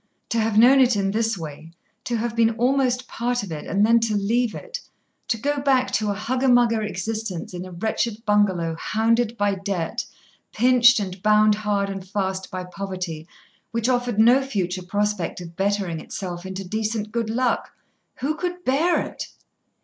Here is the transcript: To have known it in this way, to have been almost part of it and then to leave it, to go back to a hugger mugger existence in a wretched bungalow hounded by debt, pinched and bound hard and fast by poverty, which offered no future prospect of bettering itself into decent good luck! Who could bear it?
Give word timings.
To 0.29 0.39
have 0.39 0.57
known 0.57 0.79
it 0.79 0.95
in 0.95 1.11
this 1.11 1.37
way, 1.37 1.69
to 2.05 2.15
have 2.17 2.35
been 2.35 2.55
almost 2.55 3.07
part 3.07 3.43
of 3.43 3.51
it 3.51 3.67
and 3.67 3.85
then 3.85 3.99
to 3.99 4.15
leave 4.15 4.55
it, 4.55 4.79
to 5.27 5.37
go 5.37 5.59
back 5.61 5.91
to 5.91 6.09
a 6.09 6.15
hugger 6.15 6.47
mugger 6.47 6.81
existence 6.81 7.53
in 7.53 7.65
a 7.65 7.71
wretched 7.71 8.25
bungalow 8.25 8.75
hounded 8.79 9.37
by 9.37 9.53
debt, 9.53 10.03
pinched 10.53 10.99
and 10.99 11.21
bound 11.21 11.53
hard 11.53 11.87
and 11.87 12.07
fast 12.07 12.49
by 12.49 12.63
poverty, 12.63 13.27
which 13.69 13.87
offered 13.89 14.17
no 14.19 14.41
future 14.41 14.81
prospect 14.81 15.39
of 15.39 15.55
bettering 15.55 15.99
itself 15.99 16.47
into 16.47 16.67
decent 16.67 17.11
good 17.11 17.29
luck! 17.29 17.69
Who 18.21 18.33
could 18.33 18.63
bear 18.63 19.05
it? 19.05 19.27